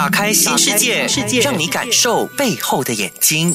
[0.00, 3.54] 打开新世界，世界让你感受背后的眼睛。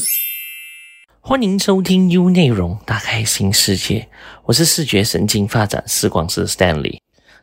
[1.19, 4.07] 欢迎收听 U 内容，打开新世界。
[4.43, 6.99] 我是视觉神经发展视光师 Stanley。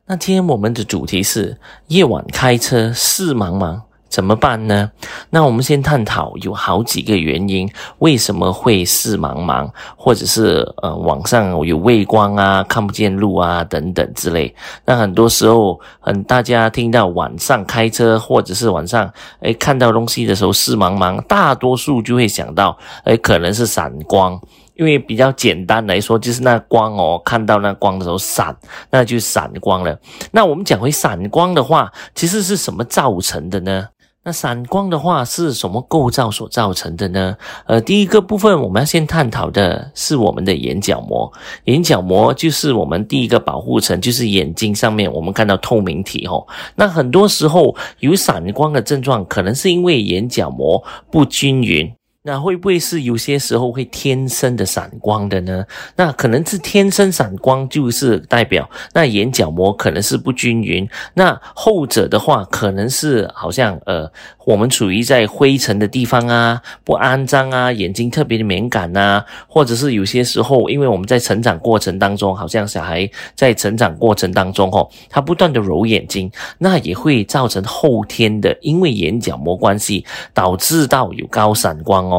[0.07, 3.83] 那今天我们的主题是夜晚开车视茫茫。
[4.13, 4.91] 怎么办呢？
[5.31, 7.67] 那我们先探讨有好几个原因，
[8.01, 9.67] 为什么会视茫茫，
[9.97, 14.55] 或者是呃网上有畏光啊，看不见路啊等等之类。
[14.85, 24.39] 那很多时候，嗯，大家听到晚上开车，或者是晚上哎看到东西的时候视茫茫，大多数就会想到，哎可能是闪光，
[24.75, 28.55] 因为比较简单来说，就是那光哦，看到那光的时候闪，
[28.91, 29.99] 那就闪光了。
[30.33, 33.89] 那我们讲回闪光的话，其实是什么造成的呢？
[34.25, 37.37] 那散光的话是什么构造所造成的呢？
[37.67, 41.33] 呃，第一个部分我们要先探讨的是我们的眼角膜。
[41.65, 46.47] 眼角膜就是我们第一个保护层，就是眼睛上面我们看到透明体哦。
[46.77, 51.93] 那很多时候有散光的症状，可能是因为眼角膜不均匀。
[52.25, 55.65] 那会不会是有些时候会天生的闪光的呢？
[55.97, 60.89] 那可能是天生闪光，就是代表那眼角膜可能是不均匀。
[61.15, 64.09] 那后者的话，可能是好像呃，
[64.45, 82.12] 我们处于在灰尘的地方啊，不肮脏啊，眼睛特别的敏感呐，或者是有些时候，因为我们在成长过程当中，好像小孩在成长过程当中哦，他不断的揉眼睛，那也会造成后天的，因为眼角膜关系导致到有高闪光。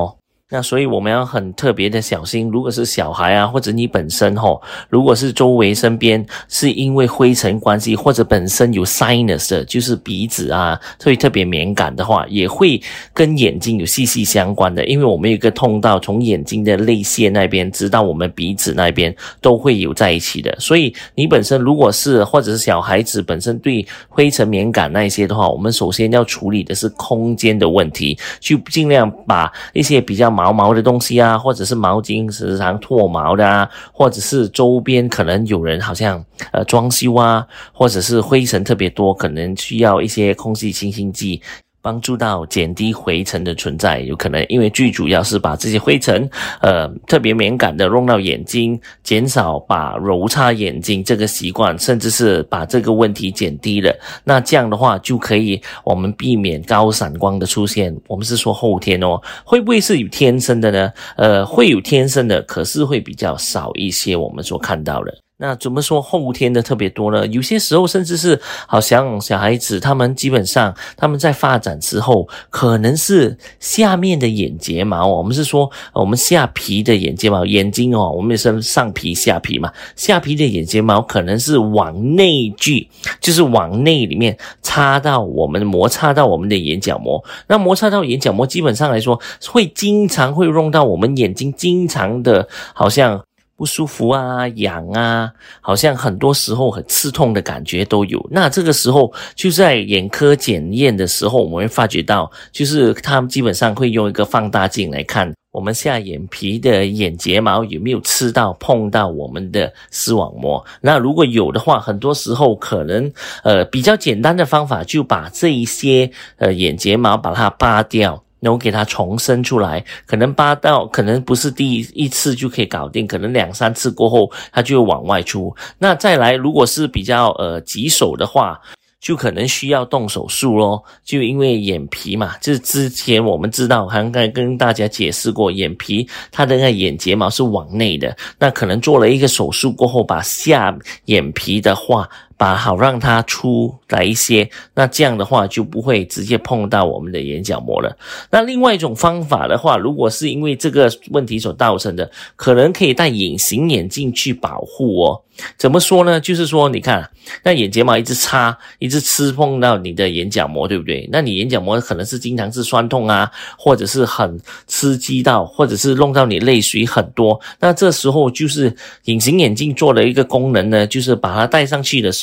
[0.54, 12.80] 那所以我们要很特别的小心，如果是小孩啊，或者你本身吼，如果是周围身边是因为灰尘关系，或者本身有 sinus 的，就是鼻子啊，会特别敏感的话，也会
[13.16, 14.86] 跟眼睛有息息相关的。
[14.86, 20.56] 因为我们有一个通道，从眼睛的泪腺那边直到我们鼻子那边都会有在一起的。
[20.60, 30.43] 所以你本身如果是或者是小孩子本身对灰尘敏感那一些的话，我们首先要处理的是空间的问题，去尽量把一些比较麻。
[30.44, 36.22] 毛毛的东西啊，或者是毛巾时常脱毛的啊，或者是周边可能有人好像
[36.52, 41.42] 呃装修啊，或者是灰尘特别多，可能需要一些空气清新剂。
[41.84, 46.28] 帮助到减低灰尘的存在，有可能因为最主要是把这些灰尘，
[46.62, 53.94] 呃，特别敏感的弄到眼睛，减少把揉擦眼睛这个习惯，甚至是把这个问题减低了。
[54.24, 57.94] 那这样的话就可以我们避免高闪光的出现。
[58.08, 60.94] 我们是说后天哦，会不会是有天生的呢？
[61.18, 64.16] 呃，会有天生的，可是会比较少一些。
[64.16, 65.14] 我们所看到的。
[65.38, 67.26] 那怎么说后天的特别多呢？
[67.28, 82.88] 有些时候甚至是好像小孩子，他们基本上他们在发展之后，可能是下面的眼睫毛，我们是说我们下皮的眼睫毛，眼睛哦，我们也是上皮下皮嘛，下皮的眼睫毛可能是往内聚，
[83.20, 89.20] 就是往内里面插到我们摩擦到我们的眼角膜，那摩擦到眼角膜，基本上来说
[89.50, 93.22] 会经常会用到我们眼睛，经常的好像。
[93.56, 95.32] 不舒服啊，痒啊，
[95.62, 98.26] 好像很多时候很刺痛的感觉都有。
[98.32, 110.66] 那这个时候就在眼科检验的时候，我们会发觉到，就是他们基本上会用一个放大镜来看我们下眼皮的眼睫毛有没有刺到、碰到我们的视网膜。
[110.82, 113.12] 那如果有的话，很多时候可能
[113.44, 118.23] 呃比较简单的方法，就把这一些呃眼睫毛把它扒掉。
[118.44, 125.56] 然后给它重生出来，可能八到，可能不是第一次就可以搞定，可能两三次过后，它就往外出。
[125.80, 128.60] 那再来，如果是比较呃棘手的话，
[129.00, 130.84] 就可能需要动手术咯。
[131.06, 142.10] 就因为眼皮嘛，就是之前我们知道，刚刚跟大家解释过，眼皮它的那眼睫毛是往内的，那可能做了一个手术过后，把下眼皮的话。
[142.38, 147.98] 把好让它出来一些，那这样的话就不会直接碰到我们的眼角膜了。
[148.32, 155.22] 那另外一种方法的话，如果是因为这个问题所造成的，可能可以戴隐形眼镜去保护哦。
[155.58, 156.20] 怎么说呢？
[156.20, 157.10] 就是说，你看，
[157.44, 161.10] 那眼睫毛一直插，一直吃碰到你的眼角膜，对不对？
[161.12, 167.42] 那你眼角膜可能是经常是酸痛啊，或者是很刺激到，或者是弄到你泪水很多。
[167.60, 168.76] 那这时候就是
[169.06, 172.23] 隐形眼镜做的一个功能呢，就是把它戴上去的时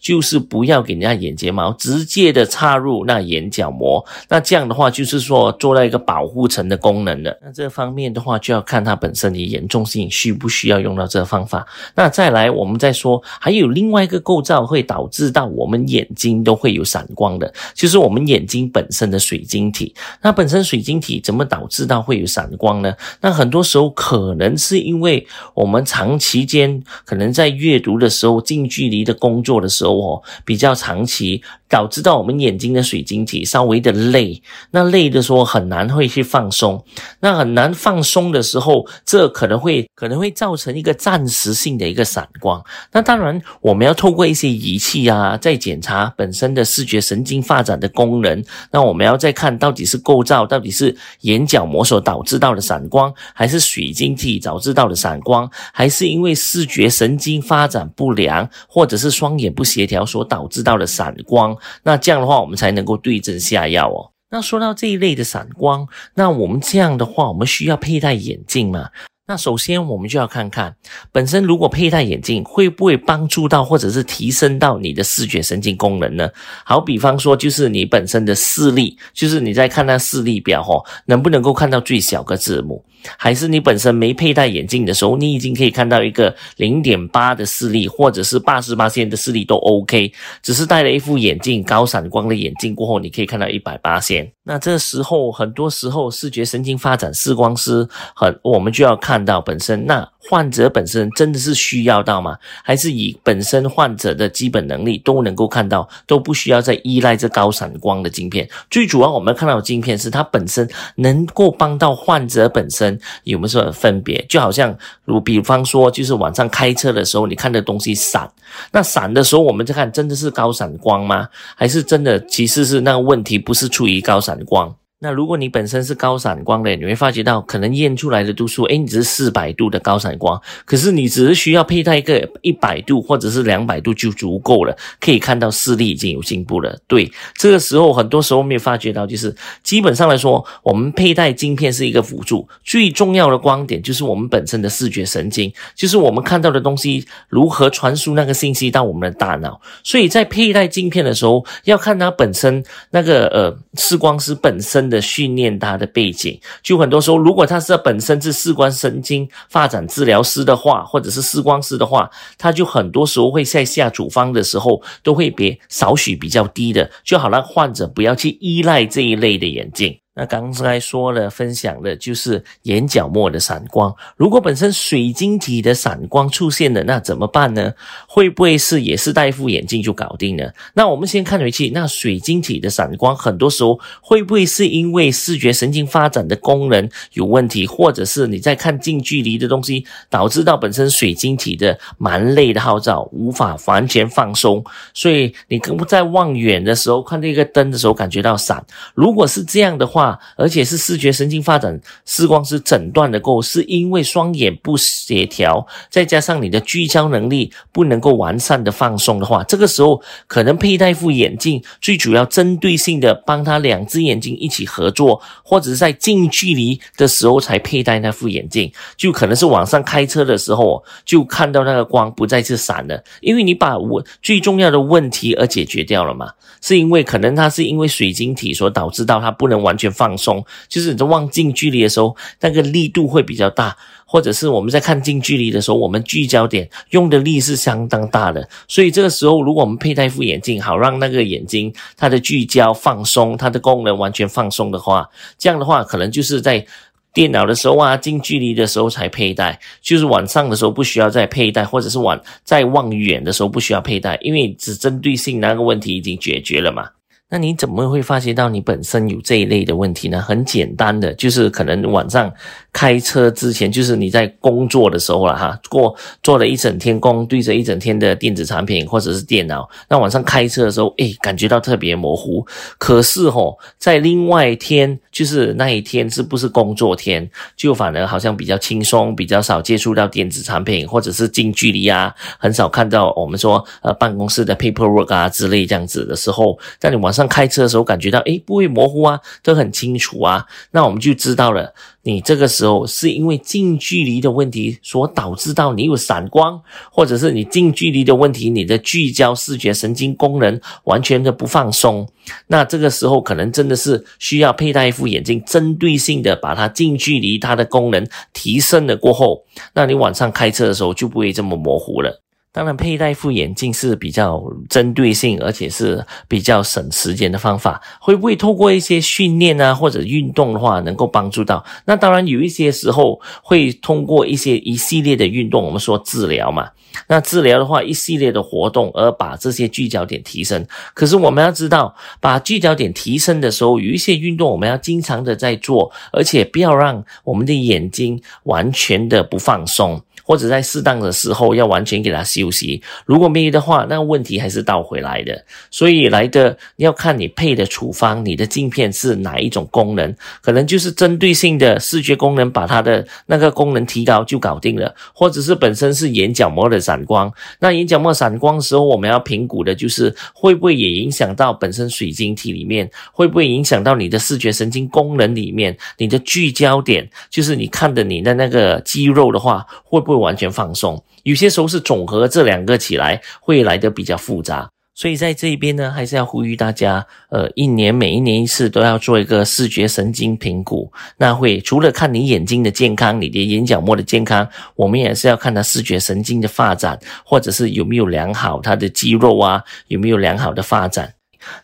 [0.00, 4.04] 就是不要给人家眼睫毛直接的插入那眼角膜。
[4.28, 7.38] 那这样的话，就是说做到一个保护层的功能的。
[7.42, 11.64] 那这方面的话，就要看它本身的严重性，需不需要用到这个方法。
[11.94, 12.48] 那再来。
[12.48, 19.94] 我们再说，还有另外一个构造会导致到我们眼睛都会有闪光的，就是我们眼睛本身的水晶体。
[20.22, 22.92] 那本身水晶体怎么导致到会有闪光呢？
[23.20, 25.24] 那很多时候可能是因为
[25.54, 34.42] 我们长期间可能在阅读的时候近距离的工工作的时候哦，比较长期，导致到我们眼睛的水晶体稍微的累，
[34.72, 36.82] 那累的时候很难会去放松，
[37.20, 42.60] 那很难放松的时候，这可能会可能会造成一个暂时性的一个闪光。
[42.90, 48.42] 那当然，我们要透过一些仪器啊，在检查本身的视觉神经发展的功能。
[48.72, 61.56] 那我们要再看到底是构造，到底是眼角膜所导致到的闪光，还是水晶体导致到的闪光，还是因为视觉神经发展不良，或者是双眼不协调所导致到的散光？
[61.82, 64.12] 那这样的话，我们才能够对症下药哦。
[64.30, 68.90] 那说到这一类的散光，那我们这样的话，我们需要佩戴眼镜吗？
[69.26, 70.74] 那首先，我们就要看看
[71.12, 76.30] 本身如果佩戴眼镜会不会帮助到，或者是提升到你的视觉神经功能呢？
[76.64, 82.82] 好比方说，就是你本身的视力，就是你在看那视力表哦，能不能够看到最小个字母？
[83.16, 90.12] 还是你本身没佩戴眼镜的时候，你已经可以看到一个零点八的视力，或者是八十八线的视力都 OK，
[90.42, 94.30] 只是戴了一副眼镜，高散光的眼镜过后，你可以看到一百八线。
[94.44, 100.08] 那这时候，很多时候视觉神经发展视光师很，我们就要看到本身那。
[100.28, 102.36] 患者本身真的是需要到吗？
[102.62, 108.46] 还是以本身患者的基本能力都能够看到，都不需要再依赖这高闪光的镜片？
[108.70, 114.22] 最主要我们看到的镜片是它本身能够帮到患者本身有没有什么分别？
[114.28, 114.76] 就好像
[115.06, 118.30] 如比方说，就是晚上开车的时候，你看的东西闪，
[118.70, 121.26] 那闪的时候，我们再看真的是高闪光吗？
[121.56, 124.74] 还是真的其实是那个问题不是出于高闪光？
[125.00, 136.76] 那如果你本身是高散光的，你会发觉到可能验出来的度数，哎，你只是四百度的高散光，可是你只是需要佩戴一个一百度或者是两百度就足够了，可以看到视力已经有进步了。
[136.88, 149.60] 对，这个时候很多时候没有发觉到，就是基本上来说，我们佩戴镜片是一个辅助，最重要的光点就是我们本身的视觉神经，就是我们看到的东西如何传输那个信息到我们的大脑。
[149.84, 154.87] 所以在佩戴镜片的时候，要看它本身那个呃视光师本身。
[154.88, 169.98] 的训练他的背景，就很多时候，如果他是本身是视光神经发展治疗师的话，或者是视光师的话，他就很多时候会在下处方的时候，都会别少许比较低的，就好让患者不要去依赖这一类的眼镜。
[170.18, 173.94] 那刚才说了，分享的就是眼角膜的闪光。
[174.16, 177.72] 如果本身水晶体的闪光出现了，那怎么办呢？
[178.08, 180.52] 会不会是也是戴副眼镜就搞定了？
[180.74, 198.66] 那我们先看回去，那水晶体的闪光，很多时候会不会是因为视觉神经发展的功能有问题，或者是你在看近距离的东西，导致到本身水晶体的蛮累的号召，无法完全放松，所以你跟在望远的时候看这个灯的时候感觉到闪。
[198.94, 226.30] 如果是这样的话，而且是视觉神经发展视光师诊断的够，是因为双眼不协调，再加上你的聚焦能力不能够完善的放松的话，这个时候可能佩戴副眼镜，最主要针对性的帮他两只眼睛一起合作，或者是在近距离的时候才佩戴那副眼镜，就可能是晚上开车的时候就看到那个光不再是闪了，因为你把我最重要的问题而解决掉了嘛，
[226.62, 229.88] 是因为可能他是因为水晶体所导致到他不能完全。
[229.98, 238.48] 放松，就是你在望近距离的时候，那个力度会比较大，或者是我们在看近距离的时候，我们聚焦点用的力是相当大的。
[238.68, 246.64] 所以这个时候，如果我们佩戴一副眼镜，好让那个眼睛它的聚焦放松，它的功能完全放松的话，这样的话可能就是在
[247.12, 256.88] 电脑的时候啊，近距离的时候才佩戴，就是晚上的时候不需要再佩戴，或者是晚再望远的时候不需要佩戴，因为只针对性那个问题已经解决了嘛。
[257.30, 260.18] 那你怎么会发觉到你本身有这一类的问题呢？
[260.18, 262.32] 很简单的，就是可能晚上
[262.72, 272.46] 开车之前，就是你在工作的时候了哈，过做了一整天工，对着一整天的电子产品或者是电脑，那晚上开车的时候，诶，感觉到特别模糊。
[272.78, 287.17] 可是吼，在另外一天，就是那一天是不是工作天，就反而好像比较轻松，比较少接触到电子产品或者是近距离啊，很少看到我们说呃办公室的 paperwork 啊之类这样子的时候，在你晚上。
[287.18, 302.08] 上开车的时候感觉到，诶，不会模糊啊，都很清楚啊，那我们就知道了，你这个时候是因为近距离的问题所导致到你有闪光，或者是你近距离的问题，你的聚焦视觉神经功能完全的不放松，
[302.46, 309.44] 那这个时候可能真的是需要佩戴一副眼镜，针对性的把它近距离它的功能提升了过后，
[309.74, 312.22] 那你晚上开车的时候就不会这么模糊了。
[312.58, 317.80] 当然，佩戴副眼镜是比较针对性，而且是比较省时间的方法。
[318.00, 321.64] 会不会透过一些训练啊，或者运动的话，能够帮助到？
[321.84, 326.68] 那当然，有一些时候会通过一些一系列的运动，我们说治疗嘛。
[327.06, 330.66] 那治疗的话，一系列的活动而把这些聚焦点提升。
[330.94, 340.02] 可是我们要知道，把聚焦点提升的时候，有一些运动我们要经常的在做，而且不要让我们的眼睛完全的不放松。
[340.28, 345.42] 或者在适当的时候要完全给他休息，如果没有的话，那问题还是倒回来的。
[345.70, 354.94] 所以来的要看你配的处方，你的镜片是哪一种功能，可能就是针对性的视觉功能，把它的那个功能提高就搞定了。
[355.14, 370.17] 或者是本身是眼角膜的散光，那眼角膜散光时候，我们要评估的就是会不会也影响到本身水晶体里面，会不会影响到你的视觉神经功能里面，你的聚焦点，就是你看的你的那个肌肉的话，会不会？
[370.18, 380.90] 完全放松，有些时候是总和这两个起来会来的比较复杂，所以在这边呢，还是要呼吁大家，呃，一年每一年一次都要做一个视觉神经评估。
[381.16, 391.12] 那会除了看你眼睛的健康，你的眼角膜的健康，我们也是要看他视觉神经的发展，或者是有没有良好他的肌肉啊，有没有良好的发展。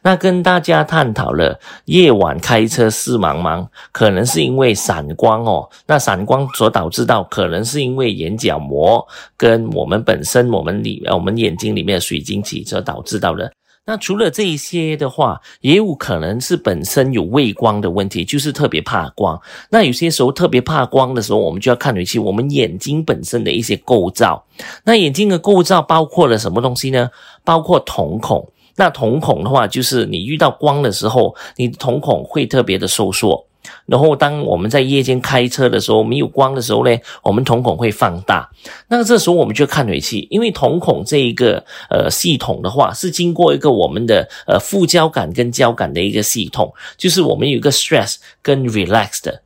[0.02, 5.69] 那跟大家探讨了夜晚开车视茫茫，可能是因为闪光哦。
[5.87, 13.52] 那闪光所导致到，可能是因为眼角膜跟我们本身我们里我们眼睛里面的水晶体所导致到的。
[13.87, 19.38] 那除了这一些的话，也有可能是本身有畏光的问题，就是特别怕光。
[19.69, 24.43] 那有些时候特别怕光的时候，我们就要看回去我们眼睛本身的一些构造。
[24.85, 27.11] 那眼睛的构造包括了什么东西呢？
[27.45, 28.49] 包括瞳孔。
[28.76, 33.47] 那瞳孔的话，就是你遇到光的时候，你的瞳孔会特别的收缩。
[33.87, 38.50] 然后，当我们在夜间开车的时候，没有光的时候呢，我们瞳孔会放大。
[38.88, 49.40] 那这时候我们就看回去，因为瞳孔这一个呃系统的话，是经过一个我们的呃副交感跟交感的一个系统，就是我们有一个 stress 跟 relax 的。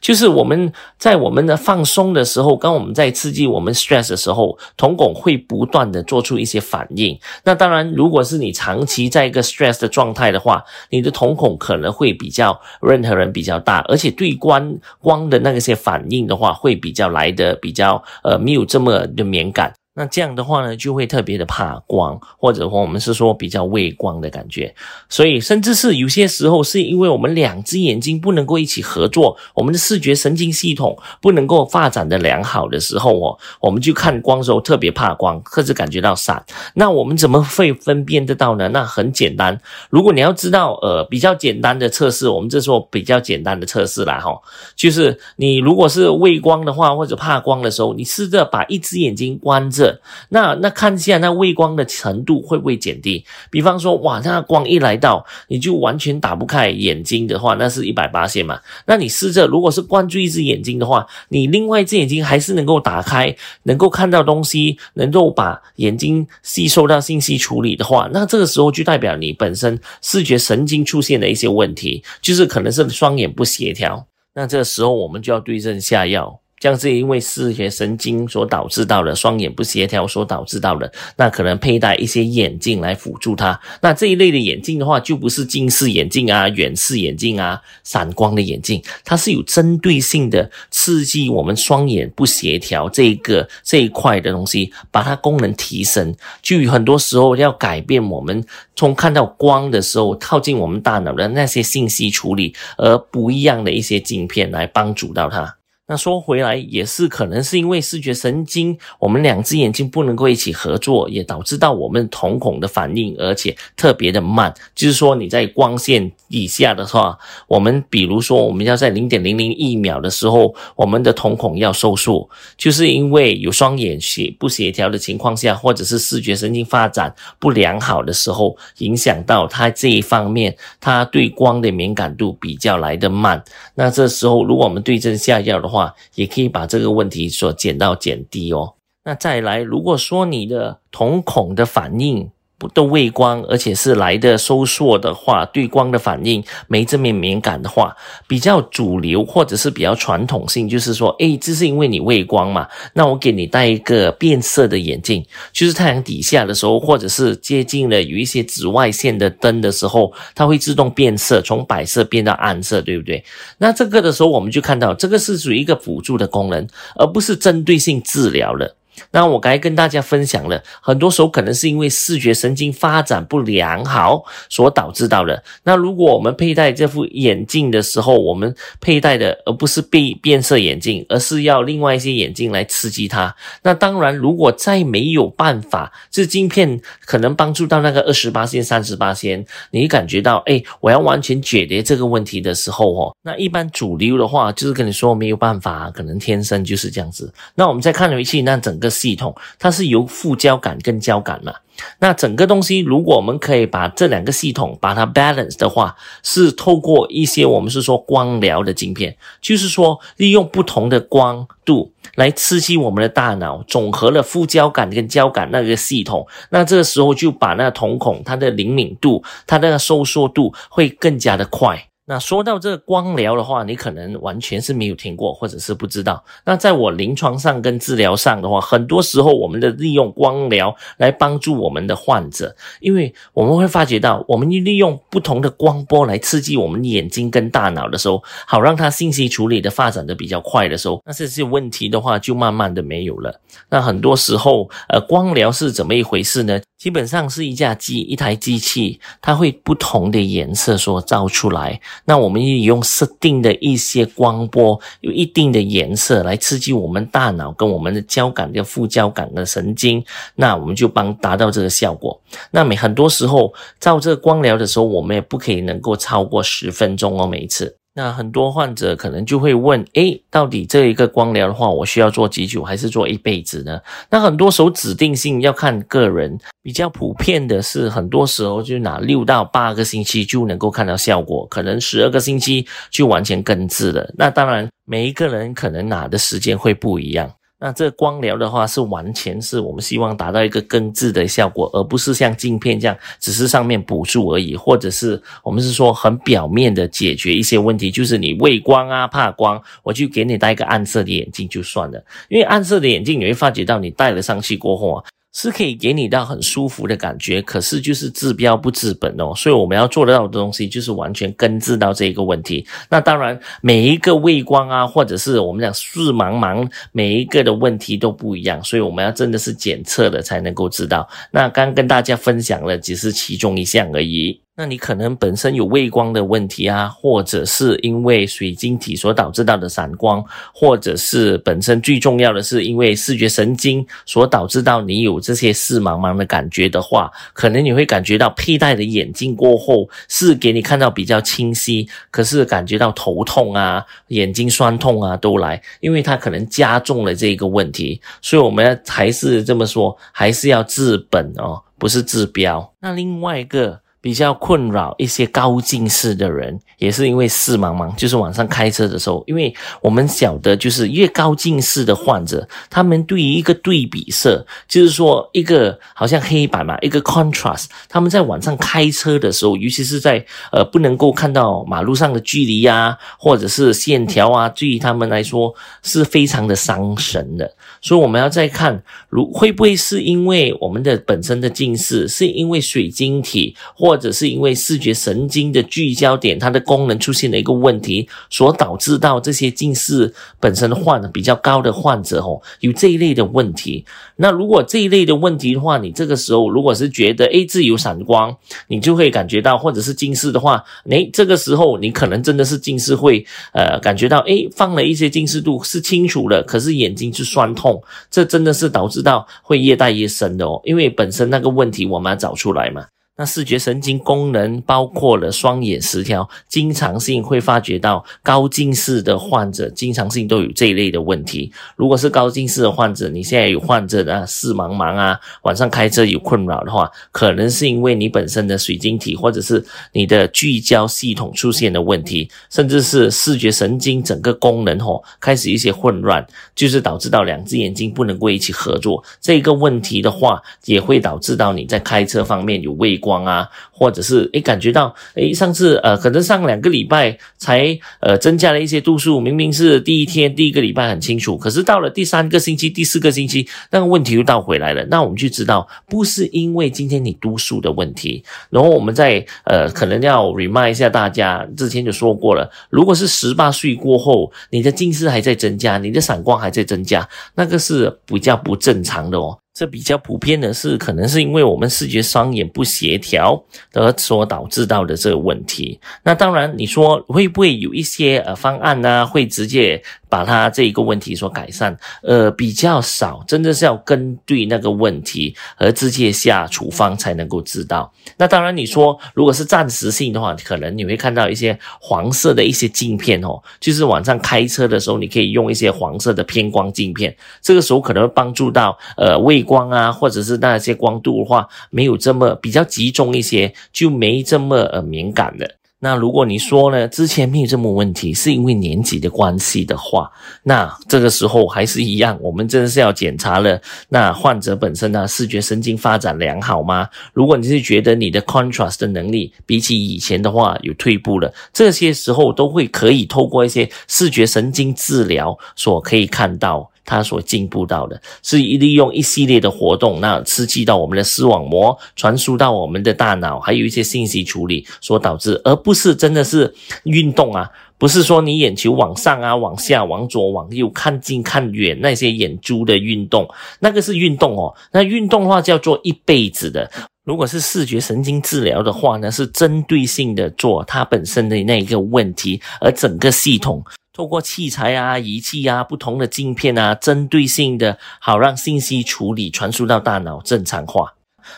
[0.00, 7.18] 就是我们在我们的放松的时候，跟我们在刺激我们 stress 的时候，瞳孔会不断的做出一些反应。
[7.44, 19.72] 那当然，如果是你长期在一个 stress 的状态的话，你的瞳孔可能会比较任何人比较大，而且对光光的那些反应的话，会比较来的比较呃没有这么的敏感。
[19.94, 24.74] 那这样的话呢，就会特别的怕光，或者说我们是说比较畏光的感觉，
[25.10, 36.42] 所以甚至是有些时候是因为我们两只眼睛不能够一起合作，我们的视觉神经系统不能够发展的良好的时候哦，我们就看光的时候特别怕光，或者感觉到闪。
[36.74, 38.70] 那我们怎么会分辨得到呢？
[38.70, 44.40] 那很简单，如果你要知道，呃，比较简单的测试，我们这说比较简单的测试啦，哈，
[44.74, 49.81] 就是你如果是畏光的话，或者怕光的时候，你试着把一只眼睛关着。
[50.30, 53.24] 那那看一下那畏光的程度会不会减低？
[53.50, 58.60] 比方说，哇，那光一来到，你就完全打不开眼睛的话，那是一百八线嘛。
[58.86, 63.34] 那你试着，如果是关注一只眼睛的话，你另外一只眼睛还是能够打开，
[63.64, 74.06] 能够看到东西，能够把眼睛吸收到信息处理的话，那这个时候就代表你本身视觉神经出现的一些问题，就是可能是双眼不协调。
[74.34, 76.41] 那这个时候我们就要对症下药。
[76.62, 83.60] 像是因为视觉神经所导致到的双眼不协调所导致到的，那可能佩戴一些眼镜来辅助它。
[83.80, 96.14] 那这一类的眼镜的话，就不是近视眼镜啊、远视眼镜啊、散光的眼镜，它是有针对性的刺激我们双眼不协调这一个这一块的东西，把它功能提升。
[96.42, 98.44] 就很多时候要改变我们
[98.76, 105.56] 从看到光的时候靠近我们大脑的那些信息处理，而不一样的一些镜片来帮助到它。
[105.92, 114.54] 那说回来，也是可能是因为视觉神经，我们两只眼睛不能够一起合作，也导致到我们瞳孔的反应，而且特别的慢。
[114.74, 133.44] 就是说你在光线以下的话，我们比如说我们要在零点零零一秒的时候，我们的瞳孔要收缩，就是因为有双眼协不协调的情况下，或者是视觉神经发展不良好的时候，影响到它这一方面，它对光的敏感度比较来的慢。
[133.74, 135.81] 那这时候如果我们对症下药的话，
[136.14, 138.74] 也可以把这个问题所减到减低哦。
[139.04, 142.30] 那再来，如果说你的瞳孔的反应，
[142.68, 147.94] 都畏光，而且是来的收缩的话，对光的反应没这么敏感的话，
[148.26, 163.24] 比较主流或者是比较传统性，就是说，诶，这是因为你畏光嘛，那我给你戴一个变色的眼镜，就是太阳底下的时候，或者是接近了有一些紫外线的灯的时候，它会自动变色，从白色变到暗色，对不对？
[163.58, 166.66] 那这个的时候，我们就看到这个是属于一个辅助的功能，
[166.96, 168.76] 而不是针对性治疗了。
[169.10, 175.42] 那我刚才跟大家分享了，很多时候可能是因为视觉神经发展不良好所导致到的。
[175.64, 183.34] 那如果我们佩戴这副眼镜的时候，我们佩戴的而不是变变色眼镜，而是要另外一些眼镜来刺激它。
[183.62, 197.32] 那当然，如果再没有办法，这镜片可能帮助到那个二十八线、三十八线，你感觉到哎，我要完全解决这个问题的时候哦，那一般主流的话就是跟你说没有办法，可能天生就是这样子。
[197.54, 201.54] 那我们再看回去，那整个系统它是由副交感跟交感嘛。
[202.00, 221.88] 那整个东西，如果我们可以把这两个系统把它 balance 的话，是透过一些我们是说光疗的镜片，就是说利用不同的光度来刺激我们的大脑，总和了副交感跟交感那个系统，那这个时候就把那瞳孔它的灵敏度、它的收缩度会更加的快。
[222.12, 226.22] 那说到这个光疗的话，你可能完全是没有听过，或者是不知道。
[226.44, 243.40] 那在我临床上跟治疗上的话，很多时候我们的利用光疗来帮助我们的患者，因为我们会发觉到，我们利用不同的光波来刺激我们眼睛跟大脑的时候，好让它信息处理的发展的比较快的时候，那这些问题的话就慢慢的没有了。
[243.70, 246.60] 那很多时候，呃，光疗是怎么一回事呢？
[246.76, 251.80] 基本上是一架机，一台机器，它会不同的颜色所照出来。
[252.04, 260.04] 那我们也用设定的一些光波，有一定的颜色来刺激我们大脑跟我们的交感的副交感的神经，
[260.34, 262.20] 那我们就帮达到这个效果。
[262.50, 267.76] 那每很多时候照这个光疗的时候，我们也不可以能够超过十分钟哦，每一次。
[267.94, 273.78] 那很多患者可能就会问：诶，到底这一个光疗的话，我需要做几久，还是做一辈子呢？
[274.08, 284.10] 那很多时候指定性要看个人，比较普遍的是，很多时候就拿六到八个星期就能够看到效果，可能十二个星期就完全根治了。
[284.16, 287.30] 那当然，每一个人可能拿的时间会不一样。
[287.62, 305.04] 那这光疗的话，是完全是我们希望达到一个根治的效果，而不是像镜片这样，只是上面补助而已，或者是我们是说很表面的解决一些问题，就是你畏光啊、怕光，我就给你戴一个暗色的眼镜就算了，因为暗色的眼镜你会发觉到你戴了上去过后啊。
[305.32, 312.66] 是可以给你到很舒服的感觉，可是就是治标不治本哦，所以我们要做得到的东西就是完全根治到这一个问题。
[312.90, 321.08] 那当然，每一个胃光啊，或者是我们讲视茫茫，每一个的问题都不一样，所以我们要真的是检测了才能够知道。
[321.30, 324.38] 那刚跟大家分享了，只是其中一项而已。
[324.62, 352.72] 那你可能本身有畏光的问题啊，或者是因为水晶体所导致到的散光，或者是本身最重要的是因为视觉神经所导致到你有这些视茫茫的感觉的话，可能你会感觉到佩戴的眼镜过后是给你看到比较清晰，可是感觉到头痛啊、眼睛酸痛啊都来，因为它可能加重了这个问题，所以我们要还是这么说，还是要治本哦，不是治标。
[352.78, 353.81] 那另外一个。
[354.02, 377.54] 比较困扰一些高近视的人，也是因为视茫茫，就是晚上开车的时候，因为我们晓得，就是越高近视的患者，他们对于一个对比色，就是说一个好像黑板嘛，一个 contrast，他们在晚上开车的时候，尤其是在呃不能够看到马路上的距离啊，或者是线条啊，对于他们来说是非常的伤神的。
[377.82, 393.84] 所以我们要再看，如会不会是因为我们的本身的近视，是因为水晶体或者是因为视觉神经的聚焦点，它的功能出现了一个问题，所导致到这些近视本身患的比较高的患者哦，有这一类的问题。
[394.16, 398.34] 那如果这一类的问题的话，你这个时候如果是觉得诶自有闪光，
[398.68, 407.71] 你就会感觉到，或者是近视的话，诶这个时候你可能真的是近视会呃感觉到诶放了一些近视度是清楚的，可是眼睛是酸痛，
[408.10, 412.86] 这真的是导致到会越带越深的哦，因为本身那个问题我们要找出来嘛。
[413.14, 421.52] 那视觉神经功能包括了双眼失调，经常性会发觉到高近视的患者，经常性都有这一类的问题。
[421.76, 439.04] 如果是高近视的患者，你现在有患者的视茫茫啊，晚上开车有困扰的话，可能是因为你本身的水晶体或者是你的聚焦系统出现的问题，甚至是视觉神经整个功能吼开始一些混乱，就是导致到两只眼睛不能够一起合作。
[439.20, 443.01] 这个问题的话，也会导致到你在开车方面有畏。
[443.02, 454.86] 光啊，或者是诶感觉到诶上次呃可能上两个礼拜才呃增加了一些度数，明明是第一天第一个礼拜很清楚，可是到了第三个星期、第四个星期，那个问题又倒回来了。
[454.86, 469.38] 那我们就知道不是因为今天你度数的问题，然后我们再呃可能要 remind 一下大家，之前就说过了，如果是十八岁过后，你的近视还在增加，你的散光还在增加，那个是比较不正常的哦。
[469.54, 473.42] 这比较普遍的是，可能是因为我们视觉双眼不协调
[473.74, 475.78] 而所导致到的这个问题。
[476.02, 479.06] 那当然，你说会不会有一些呃方案呢？
[479.06, 479.82] 会直接
[480.12, 481.74] 把它这一个问题所改善？
[482.02, 487.90] 呃，比较少，真的是要根据那个问题而直接下处方才能够知道。
[488.18, 505.56] 那当然，你说如果是暂时性的话，可能你会看到一些黄色的一些镜片哦，就是晚上开车的时候，你可以用一些黄色的偏光镜片，这个时候可能会帮助到呃畏光啊，或者是那些光度的话，没有这么比较集中一些，就没这么呃敏感的。
[505.84, 510.08] 那如果你说呢，之前没有这么问题，是因为年纪的关系的话，
[510.44, 513.60] 那这个时候还是一样，我们真的是要检查了。
[513.88, 516.88] 那患者本身呢，视觉神经发展良好吗？
[517.12, 526.71] 如果你是觉得你的 contrast 的能力比起以前的话有退步了，这些时候都会可以透过一些视觉神经治疗所可以看到。
[526.84, 536.52] 它所进步到的是利用一系列的活动，那刺激到我们的视网膜，传输到我们的大脑，还有一些信息处理所导致，而不是真的是
[536.84, 543.28] 运动啊，不是说你眼球往上啊、往下、往左、往右、看近看远那些眼珠的运动，
[543.60, 544.54] 那个是运动哦。
[544.72, 546.70] 那运动的话叫做一辈子的。
[547.04, 553.64] 如果是视觉神经治疗的话呢，是针对性的做它本身的那一个问题，而整个系统。
[553.92, 560.94] 透过器材啊、仪器啊、不同的镜片啊，针对性的，好让信息处理传输到大脑正常化。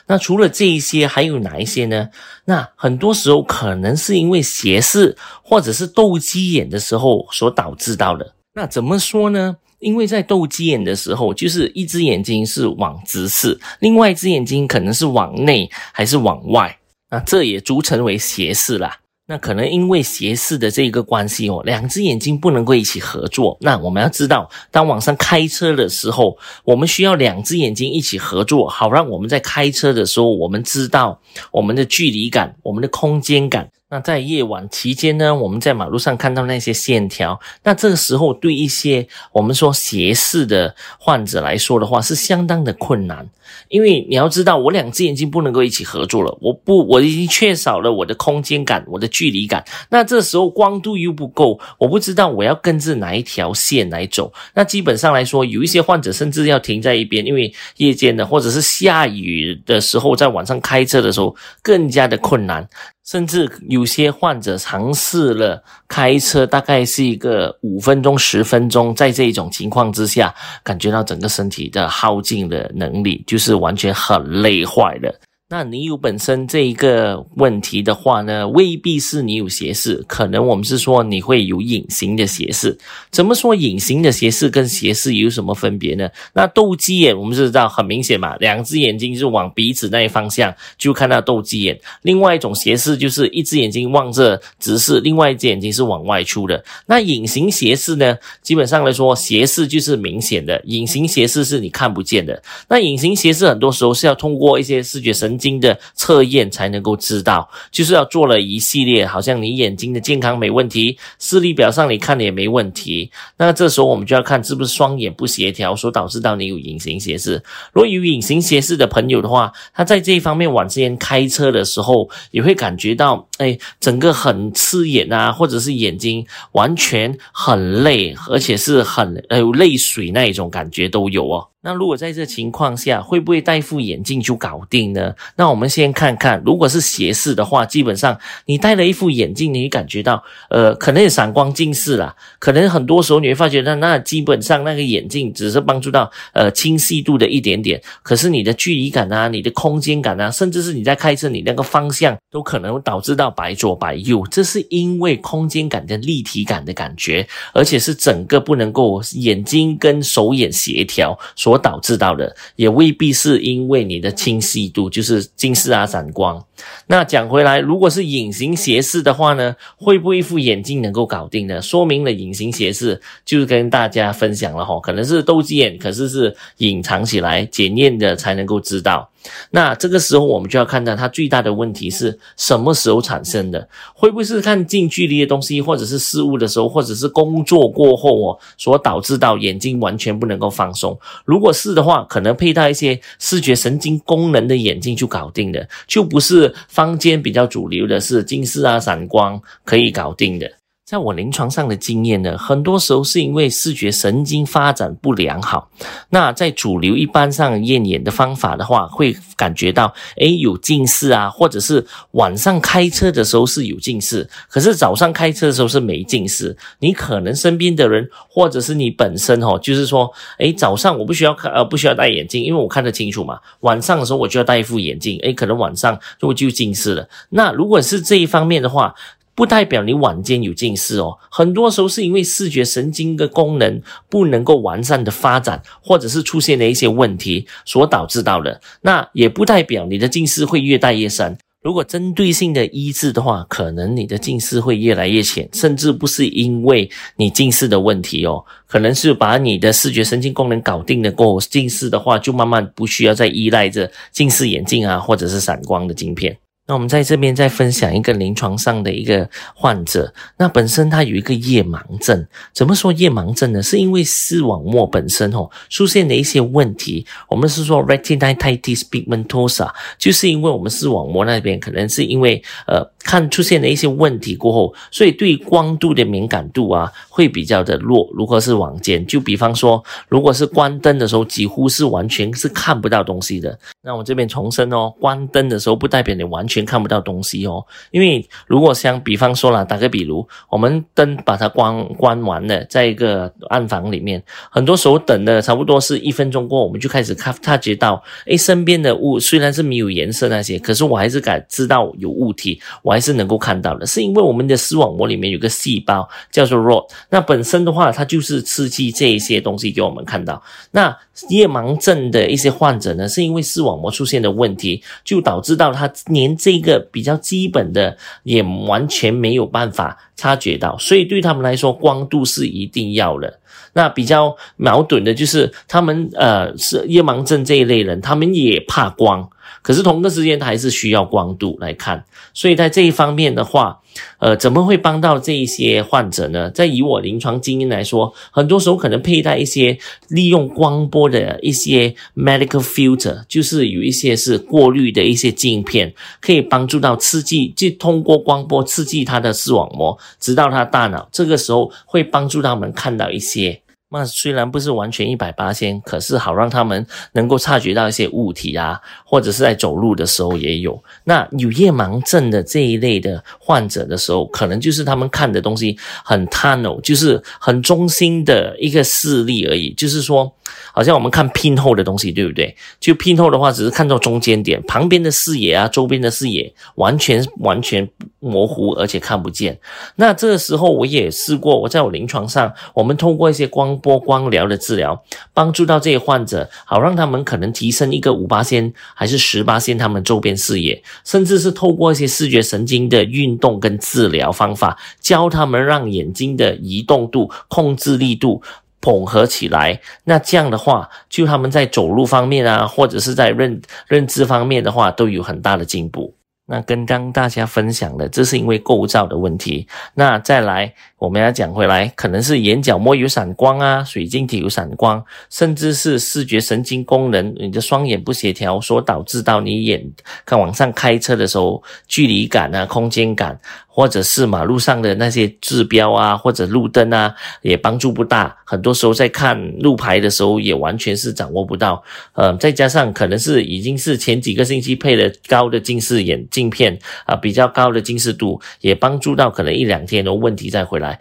[0.06, 2.08] 那除了这一些，还有哪一些呢？
[2.46, 8.34] 那很多时候可能是因为斜视或者是斗鸡眼的时候所导致到的。
[8.54, 9.56] 那怎么说呢？
[9.80, 16.78] 因为在斗鸡眼的时候，就是一只眼睛是往直视，另外一只眼睛可能是往内还是往外，
[17.10, 19.00] 那这也组成为斜视啦。
[19.26, 23.56] 那可能因为斜视的这个关系哦，两只眼睛不能够一起合作。
[23.62, 31.18] 那我们要知道，当晚上开车的时候，我们需要两只眼睛一起合作，好让我们在开车的时候，我们知道
[31.52, 33.70] 我们的距离感、我们的空间感。
[33.90, 43.28] 那在夜晚期间呢，我们在马路上看到那些线条，那这个时候对一些我们说斜视的患者来说的话，是相当的困难，
[43.68, 49.62] 因为你要知道，我两只眼睛不能够一起合作了，我不，我已经缺少了我的空间感、我的距离感。
[49.90, 54.32] 那这时候光度又不够，我不知道我要跟着哪一条线来走。
[54.54, 62.66] 那基本上来说，有一些患者甚至要停在一边，因为夜间的或者是下雨的时候，在晚上开车的时候更加的困难。
[63.04, 75.14] 甚至有些患者尝试了开车，大概是一个五分钟、十分钟，在这种情况之下，感觉到整个身体的耗尽的能力，就是完全很累坏了。
[75.50, 82.78] 那你有本身这一个问题的话呢，未必是你有斜视，可能我们是说你会有隐形的斜视。
[83.10, 86.08] 怎么说隐形的斜视跟斜视有什么分别呢？
[86.32, 91.78] 那斗鸡眼我们知道很明显嘛，两只眼睛是往鼻子那一方向就看到斗鸡眼。
[92.00, 96.64] 另外一种斜视就是一只眼睛望着直视，另外一只眼睛是往外出的。
[96.86, 102.42] 那隐形斜视呢，基本上来说斜视就是明显的，隐形斜视是你看不见的。
[102.70, 105.44] 那隐形斜视很多时候是要通过一些视觉神经。
[105.44, 117.42] 经的测验才能够知道，就是要做了一系列，好像你眼睛的健康没问题，视力表上你看的也没问题，那这时候我们就要看是不是双眼不协调所导致到你有隐形斜视。
[117.74, 131.48] 如果有隐形斜视的朋友的话，他在这一方面晚之前开车的时候，也会感觉到，哎，整个很刺眼啊，或者是眼睛完全很累，而且是很有泪水那一种感觉都有哦。
[131.64, 135.14] 那如果在这情况下，会不会戴副眼镜就搞定呢？
[135.34, 161.53] 那我们先看看，如果是斜视的话，基本上你戴了一副眼镜，你感觉到，呃，可能有散光近视啦，可能很多时候你会发觉到，那基本上那个眼镜只是帮助到，呃，清晰度的一点点，可是你的距离感啊，你的空间感啊，甚至是你在开车，你那个方向都可能导致到白左白右，这是因为空间感跟立体感的感觉，而且是整个不能够眼睛跟手眼协调所。
[161.54, 166.44] 所导致到的也未必是因为你的清晰度，就是近视啊、散光。
[166.88, 171.62] 那讲回来，如果是隐形斜视的话呢，会不会一副眼镜能够搞定呢？
[171.62, 179.08] 说明了隐形斜视就是跟大家分享了哈，可能是斗鸡眼，可是是隐藏起来检验的才能够知道。
[179.50, 183.68] 那这个时候我们就要看到它最大的问题是什么时候产生的？
[183.94, 190.98] 会不会是看近距离的东西，或者是事物的时候，或者是工作过后哦，所导致到眼睛完全不能够放松？
[191.24, 200.50] 如果是的话，可能佩戴一些视觉神经功能的眼镜就搞定了，就不是坊间比较主流的是近视啊、散光可以搞定的。
[200.84, 205.70] 在我临床上的经验呢，很多时候是因为视觉神经发展不良好。
[206.10, 216.54] 那在主流一般上验眼的方法的话，会感觉到诶有近视啊，或者是晚上开车的时候是有近视，可是早上开车的时候是没近视。
[216.80, 223.40] 你可能身边的人，或者是你本身哦，就是说，诶早上我不需要看呃不需要戴眼镜，因为我看得清楚嘛。
[223.60, 227.08] 晚上的时候我就要戴一副眼镜，诶可能晚上就就近视了。
[227.30, 228.94] 那如果是这一方面的话，
[229.34, 238.60] 不代表你晚间有近视哦，很多时候是因为视觉神经的功能不能够完善的发展，或者是出现了一些问题所导致到的。
[238.82, 241.36] 那也不代表你的近视会越戴越深。
[241.62, 256.36] 如果针对性的医治的话，可能你的近视会越来越浅，甚至不是因为你近视的问题哦，可能是把你的视觉神经功能搞定了过后，近视的话就慢慢不需要再依赖着近视眼镜啊，或者是散光的镜片。
[256.66, 262.26] 那我们在这边再分享一个临床上的一个患者，那本身他有一个夜盲症。
[262.52, 263.62] 怎么说夜盲症呢？
[263.62, 267.06] 是因为视网膜本身哦出现了一些问题。
[267.28, 272.94] 我们是说 retinitis pigmentosa，就是因为我们视网膜那边可能是因为呃。
[273.04, 278.08] 看出现了一些问题过后，所以对光度的敏感度啊会比较的弱。
[278.14, 283.58] 如果是晚间，就比方说，如果是关灯的时候，几乎是完全是看不到东西的。
[283.82, 287.62] 那我这边重申哦，关灯的时候不代表你完全全看不到东西哦。
[287.90, 302.58] 因为如果像比方说了，打个比如，我们灯把它关关完了，在一个暗房里面，很多时候等的差不多是一分钟过，我们就开始看察觉到，诶，身边的物虽然是没有颜色那些，可是我还是感知到有物体。
[302.82, 302.94] 我。
[302.94, 310.40] 还是能够看到的，是因为我们的视网膜里面有个细胞叫做 rod，那本身的话，它就是刺激这一些东西给我们看到。
[310.70, 310.96] 那
[311.28, 323.40] 夜盲症的一些患者呢，是因为视网膜出现的问题，就导致到他年这个比较基本的也完全没有办法察觉到，所以对他们来说，光度是一定要的。
[323.72, 329.26] 那比较矛盾的就是，他们呃是夜盲症这一类人，他们也怕光。
[329.64, 333.80] 可是同个时间，它还是需要光度来看，所以在这一方面的话，
[334.18, 336.50] 呃，怎么会帮到这一些患者呢？
[336.50, 353.62] 在以我临床经验来说，很多时候可能佩戴一些利用光波的一些 medical filter，就是有一些是过滤的一些镜片，可以帮助到刺激，就通过光波刺激他的视网膜，直到他大脑，这个时候会帮助他们看到一些。
[353.94, 360.82] 那虽然不是完全一百八千，可是好让他们能够察觉到一些物体啊，或者是在走路的时候也有。
[361.04, 369.72] 那有夜盲症的这一类的患者的时候，可能就是他们看的东西很 tunnel，就是很中心的一个视力而已。
[369.74, 370.34] 就是说，
[370.72, 372.52] 好像我们看拼后的东西，对不对？
[372.80, 379.56] 就拼后的话，只是看到中间点，旁边的视野啊，周边的视野完全完全模糊，而且看不见。
[379.94, 383.78] 那这个时候我也试过，我在我临床上，我们通过一些光。
[383.84, 398.40] 波光疗的治疗，帮助到这些患者，好让他们可能提升一个五八仙还是十八仙他们周边视野，甚至是透过一些视觉神经的运动跟治疗方法，教他们让眼睛的移动度、控制力度
[398.80, 399.78] 统合起来。
[400.04, 406.14] 那这样的话，就他们在走路方面啊，或者是在认认知方面的话，都有很大的进步。
[406.46, 409.66] 那跟刚大家分享的，这是因为构造的问题。
[409.94, 419.84] 那再来，我们要讲回来，可能是眼角膜有散光啊，水晶体有散光，甚至是视觉神经功能，你的双眼不协调，所导致到你眼
[420.24, 423.38] 看往上开车的时候，距离感啊，空间感。
[423.76, 427.12] 或者是马路上的那些指标啊，或者路灯啊，
[427.42, 428.32] 也帮助不大。
[428.44, 431.82] 很多时候在看路牌的时候，也完全是掌握不到。
[432.12, 440.93] 呃，再加上可能是已经是前几个星期配了高的近视眼镜片啊，比较高的近视度，也帮助到可能一两天的问题再回来。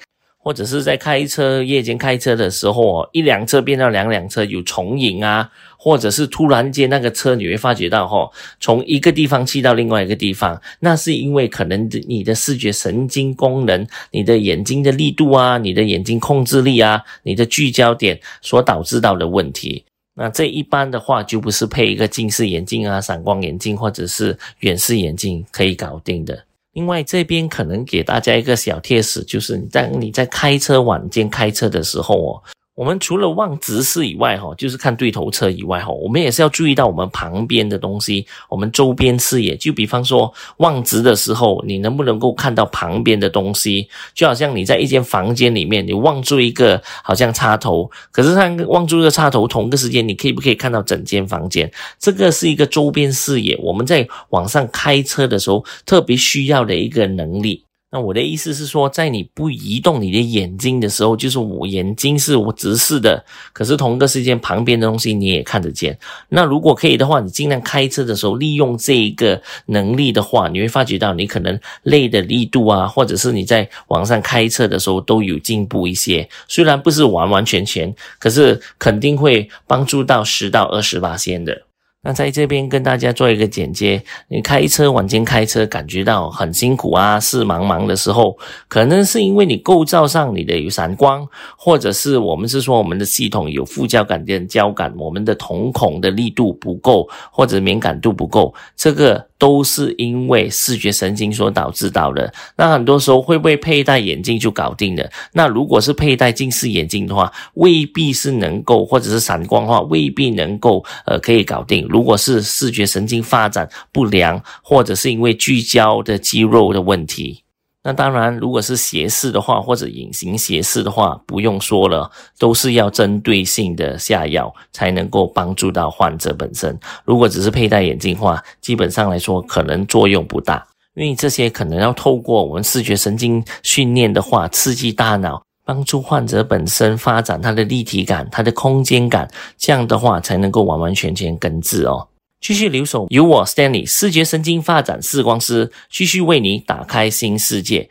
[0.44, 8.30] 或者是在开车夜间开车的时候，一辆车变到两辆车有重影啊，或者是突然间那个车你会发觉到哈，
[8.60, 19.86] 从一个地方去到另外一个地方，那是因为可能你的视觉神经功能、你的眼睛的力度啊、你的眼睛控制力啊、你的聚焦点所导致到的问题。
[20.16, 26.44] 那这一般的话就不是配一个近视眼镜啊、散光眼镜或者是远视眼镜可以搞定的。
[26.74, 32.44] 另外，这边可能给大家一个小贴士，就是你在你在开车晚间开车的时候哦，
[32.76, 39.56] 我们除了望直视以外，哈，就是看对头车以外，哈，我们也是要注意到我们旁边的东西，我们周边视野。
[39.56, 43.88] 就比方说望直的时候，你能不能够看到旁边的东西？
[44.16, 51.72] 就好像你在一间房间里面，你望住一个好像插头，可是它望住一个插头，同个时间你可以不可以看到整间房间？
[52.00, 57.64] 这个是一个周边视野，我们在网上开车的时候特别需要的一个能力。
[57.94, 65.96] 那我的意思是说，在你不移动你的眼睛的时候，就是我眼睛是我直视的，可是同一个时间旁边的东西你也看得见。
[66.30, 76.28] 那如果可以的话，你尽量开车的时候利用这一个能力的话，你会发觉到你可能累的力度啊，或者是你在网上开车的时候都有进步一些。
[76.48, 81.62] 虽然不是完完全全，可是肯定会帮助到十到二十八线的。
[82.06, 88.38] 那在这边跟大家做一个简介，你开车晚间开车感觉到很辛苦啊，事茫茫的时候，
[88.68, 91.26] 可能是因为你构造上你的有闪光，
[91.58, 99.26] 或者是我们是说我们的系统有副交感电交感，我们的瞳孔的力度不够，或者敏感度不够，这个。
[99.44, 102.34] 都是因为视觉神经所导致到的。
[102.56, 105.06] 那很多时候会不会佩戴眼镜就搞定了？
[105.34, 111.86] 那如果是佩戴近视眼镜的话，未必是能够，或者是散光的话，未必能够呃可以搞定。
[111.90, 117.43] 如果是视觉神经发展不良，或者是因为聚焦的肌肉的问题。
[117.86, 126.80] 那当然，如果是斜视的话，或者隐形斜视的话，不用说了，都是要针对性的下药才能够帮助到患者本身。
[127.04, 130.66] 如果只是佩戴眼镜的话，基本上来说可能作用不大，
[130.96, 142.08] 因为这些可能要透过我们视觉神经训练的话，刺激大脑，帮助患者本身发展他的立体感、他的空间感，这样的话才能够完完全全根治哦。
[142.44, 147.90] 继续留守，由我 Stanley 视觉神经发展视光师继续为你打开新世界。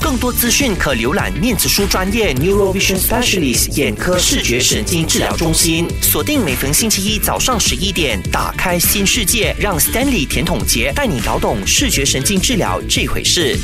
[0.00, 5.88] 更多资讯可浏览念子书专业 Neurovision Specialist 眼科视觉神经治疗中心。
[6.00, 13.56] 锁定每逢星期一早上十一点，打开新世界，让 Stanley 甜筒杰带你搞懂视觉神经治疗这回事。